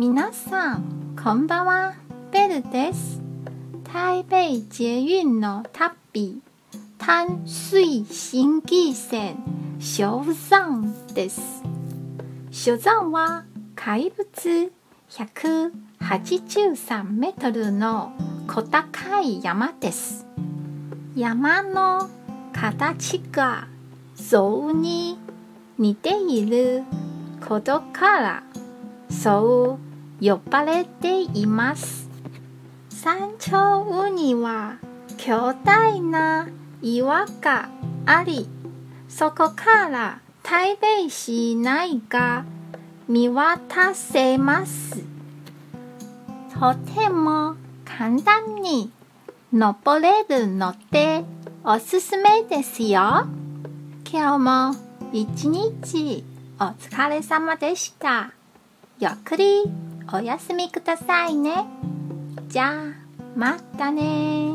[0.00, 1.92] 皆さん、こんばんは。
[2.32, 3.20] ベルです。
[3.84, 6.40] 台北捷運の旅、
[6.96, 9.36] 淡水新幹線、
[9.78, 11.62] 小山です。
[12.50, 13.44] 小山は
[13.76, 14.70] 海抜
[15.10, 18.14] 183メートルの
[18.48, 20.26] 小高い山です。
[21.14, 22.08] 山の
[22.54, 23.68] 形が
[24.14, 25.18] 象に
[25.76, 26.84] 似ている
[27.46, 28.42] ことから
[29.10, 29.89] そう
[30.20, 32.08] 呼ばれています。
[32.90, 34.76] 山頂には
[35.16, 36.48] 巨大な
[36.82, 37.68] 岩が
[38.06, 38.48] あり、
[39.08, 42.44] そこから台北市内が
[43.08, 45.02] 見渡せます。
[46.52, 48.90] とても簡単に
[49.52, 51.24] 登れるので
[51.64, 53.26] おすすめですよ。
[54.10, 54.74] 今日も
[55.12, 56.24] 一日
[56.58, 58.32] お疲れ様でした。
[58.98, 59.64] ゆっくり
[60.12, 61.64] お休みくださいね。
[62.48, 62.82] じゃあ、
[63.36, 64.54] またね